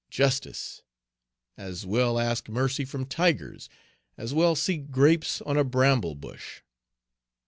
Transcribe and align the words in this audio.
"Justice!" 0.09 0.81
As 1.59 1.85
well 1.85 2.17
ask 2.17 2.49
mercy 2.49 2.85
from 2.85 3.05
tigers; 3.05 3.69
as 4.17 4.33
well 4.33 4.55
seek 4.55 4.89
grapes 4.89 5.43
on 5.43 5.57
a 5.59 5.63
bramble 5.63 6.15
bush. 6.15 6.61